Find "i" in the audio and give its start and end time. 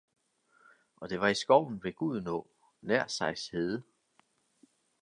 1.27-1.35